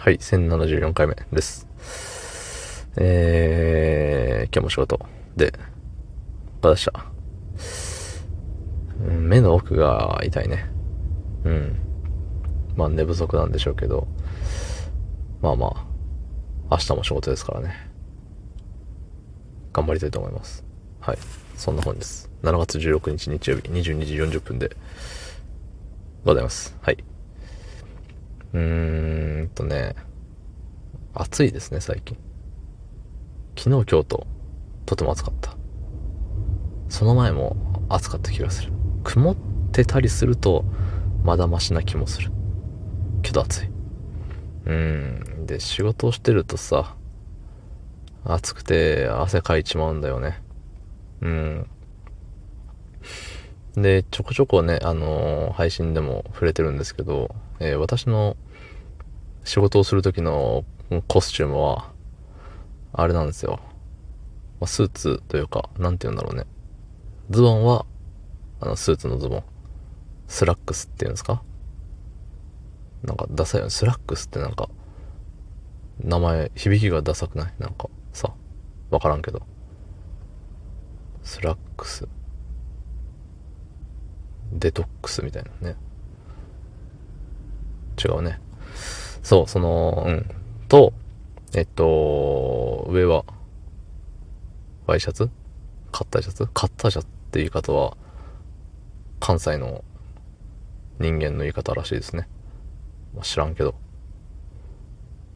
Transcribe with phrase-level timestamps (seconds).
[0.00, 1.66] はい、1074回目です。
[2.96, 5.00] えー、今日も仕事
[5.36, 5.52] で、
[6.62, 7.04] お疲れ様でした。
[9.10, 10.70] 目の奥が痛いね。
[11.44, 11.76] うん。
[12.76, 14.06] まあ寝不足なんでしょうけど、
[15.42, 15.84] まあまあ、
[16.70, 17.90] 明日も仕事ですからね。
[19.72, 20.64] 頑張りたいと思います。
[21.00, 21.18] はい。
[21.56, 22.30] そんな本です。
[22.44, 24.76] 7月16日日曜日22時40分で
[26.24, 26.76] ございます。
[26.82, 27.17] はい。
[28.58, 29.94] うーんとね、
[31.14, 32.16] 暑いですね、最近。
[33.56, 34.26] 昨日、今日と、
[34.84, 35.56] とても暑かった。
[36.88, 37.56] その前も
[37.88, 38.72] 暑かった気がする。
[39.04, 39.36] 曇っ
[39.72, 40.64] てたりすると、
[41.22, 42.30] まだマシな気もする。
[43.22, 43.66] けど暑い。
[44.66, 45.46] うーん。
[45.46, 46.96] で、仕事をしてるとさ、
[48.24, 50.42] 暑くて汗かいちまうんだよね。
[51.20, 51.66] うん。
[53.74, 58.36] で、ちょこちょこね、あのー配信でも触れてるんですけど、えー私の
[59.48, 60.66] 仕事をする時の
[61.06, 61.90] コスチュームは、
[62.92, 63.60] あれなんですよ。
[64.60, 66.44] まあスーツというか、なんて言うんだろうね。
[67.30, 67.86] ズボンは、
[68.60, 69.44] あの、スーツのズボン。
[70.26, 71.42] スラックスっていうんですか？
[73.02, 73.70] なんか、ダサいよね。
[73.70, 74.68] スラックスってなんか、
[75.98, 77.54] 名前、響きがダサくない？
[77.58, 78.34] なんか、さ、
[78.90, 79.40] わからんけど。
[81.22, 82.06] スラックス。
[84.52, 85.76] デトックスみたいなね。
[88.04, 88.40] 違うね。
[89.28, 90.26] そう、その、うん。
[90.68, 90.94] と、
[91.54, 93.26] えっと、上は、
[94.86, 95.28] ワイシャツ？
[95.92, 96.46] カッターシャツ？
[96.54, 97.98] カッターシャツって言い方は、
[99.20, 99.84] 関西の
[100.98, 102.26] 人間の言い方らしいですね。
[103.14, 103.74] まあ、知らんけど。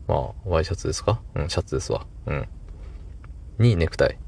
[0.08, 1.20] まあ、ワイシャツですか？
[1.34, 2.06] うん、シャツですわ。
[2.24, 2.48] うん。
[3.58, 4.18] にネクタイ。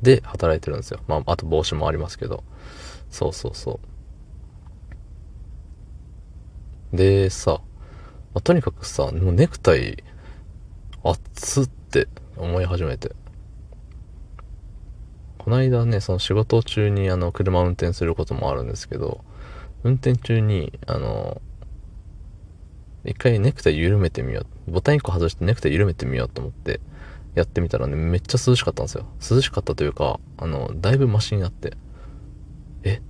[0.00, 1.00] で、働いてるんですよ。
[1.08, 2.42] まあ、あと帽子もありますけど。
[3.10, 3.80] そうそうそ
[6.92, 6.96] う。
[6.96, 7.60] で、さ、
[8.36, 10.04] あとにかくさ、もうネクタイ、
[11.02, 12.06] 熱って
[12.36, 13.12] 思い始めて。
[15.38, 19.24] この間ね、その仕事中にあの、車を運転することもあるんですけど、
[19.84, 21.40] 運転中に、あの、
[23.06, 24.70] 一回ネクタイ緩めてみよう。
[24.70, 26.80] ボタン1個外してネクタイ緩めてみようと思って、
[27.34, 29.06] やってみたらね、めっちゃ涼しかったんですよ。
[29.30, 31.72] 涼しかったというか、あの、だいぶマシになって、
[32.82, 33.00] え？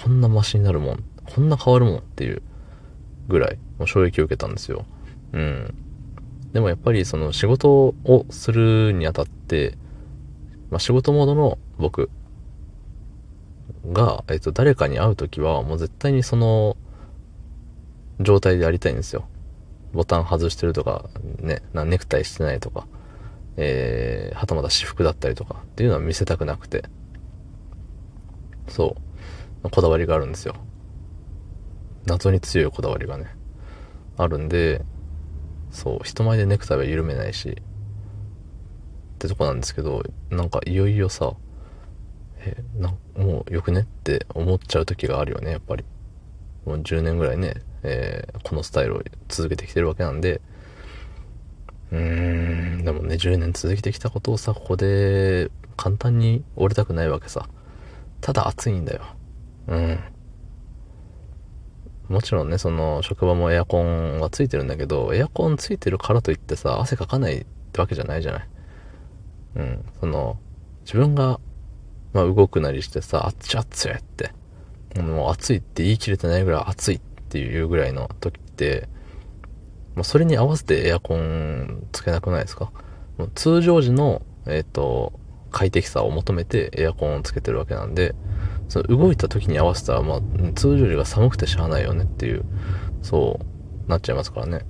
[0.00, 2.42] こんなマシになるもんこんな変わるもんっていう
[3.30, 4.84] ぐらい、もう衝撃を受けたんですよ。
[5.32, 5.74] うん。
[6.52, 9.78] でもやっぱりその仕事をするにあたって、
[10.70, 12.10] まあ、仕事モードの僕
[13.90, 16.76] が、えっと、誰かに会うときは、もう絶対にその
[18.20, 19.26] 状態でやりたいんですよ。
[19.92, 21.08] ボタン外してるとか、
[21.38, 22.86] ね、なネクタイしてないとか、
[23.56, 26.84] えー、はたまた私服だったりとかっていうのは見せたくなくて、
[28.68, 28.96] そ
[29.64, 30.54] う、こだわりがあるんですよ。
[32.06, 33.26] 謎に強いこだわりがね、
[34.16, 34.82] あるんで、
[35.70, 37.54] そう、人前でネクタイは緩めないし、っ
[39.18, 41.34] てとこなんですけど、なんかいよいよさ、
[42.38, 43.80] え、なもうよくね？
[43.80, 45.84] って思っちゃう時があるよね、やっぱり。
[46.64, 50.40] もう10年ぐらいね、えーこのスタイルを続けてきてるわけなんで、
[51.92, 57.48] うーん、でもね、10年続けてきたことをさ、ここで簡単に折れたくないわけさ。
[58.20, 59.02] ただ暑いんだよ。
[59.68, 59.98] うん。
[62.10, 68.48] もちろんね、その、職場もエアコンはついてるんだけど、エアコンついてるからといってさ、汗かかないってわけじゃないじゃない？
[69.56, 69.84] うん。
[70.00, 70.36] その、
[70.80, 71.38] 自分が、
[72.12, 74.32] まあ動くなりしてさ、あっちあっついって、
[75.00, 78.88] もう暑いって言い切れてないぐらい暑いっていうぐらいの時って、
[79.94, 82.72] まあそれに合わせてエアコンつけなくないですか？
[83.18, 85.12] もう通常時の、えっ、と、
[85.52, 88.16] 快適さを求めてエアコンをつけてるわけなんで、
[88.70, 90.20] その動いた時に合わせたら、まあ、
[90.54, 92.44] 通常時が寒くてしゃあないよねっていう、
[93.02, 93.40] そ
[93.86, 94.64] う、なっちゃいますからね。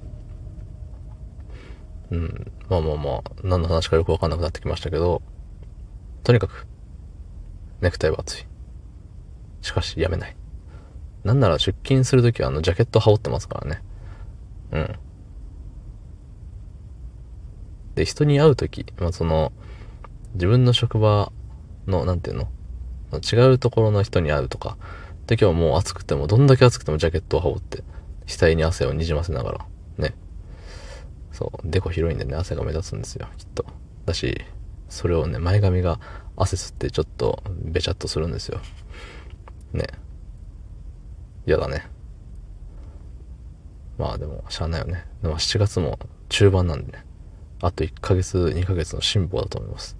[2.10, 2.52] うん。
[2.68, 5.20] まあまあまあ、何の話かよくわかんなくなってきましたけど、
[6.24, 6.66] とにかく、
[7.82, 8.46] ネクタイは熱い。
[9.60, 10.36] しかし、やめない。
[11.22, 13.82] なんなら出勤するときはあの、ジャケット羽織ってますからね。
[14.72, 14.98] うん。
[17.96, 19.52] で、人に会うとき、まあその、
[20.32, 21.30] 自分の職場
[21.86, 22.48] の、なんていうの？
[23.18, 24.76] 違うところの人に会うとか、
[25.26, 27.84] で今日もう暑くても、どんだけ暑くてもジャケットを羽織って、
[28.26, 29.66] 額に汗をにじませながら、
[29.98, 30.14] ね。
[31.32, 33.64] そう、デコ広いんでね、汗が目立つんですよ、きっと。
[34.06, 34.40] だし、
[34.88, 36.00] それをね、前髪が
[36.36, 38.60] 汗吸ってちょっとべちゃっとするんですよ。
[39.72, 39.86] ね。
[41.46, 41.86] 嫌だね。
[43.98, 45.06] まあでも、しゃあないよね。
[45.22, 45.98] でも7月も
[46.28, 47.04] 中盤なんでね。
[47.62, 49.96] あと1ヶ月、2ヶ月の辛抱だと思います。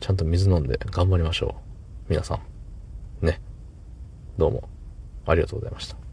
[0.00, 1.67] ちゃんと水飲んで頑張りましょう。
[2.08, 2.40] 皆さ
[3.22, 3.26] ん。
[3.26, 3.40] ね。
[4.38, 4.68] どうも、
[5.26, 6.07] ありがとうございました。